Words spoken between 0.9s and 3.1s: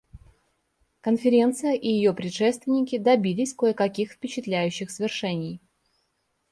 Конференция и ее предшественники